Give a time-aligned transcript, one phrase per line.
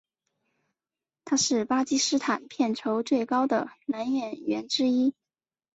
[1.25, 5.13] 他是巴基斯坦片酬最高的男演员之一。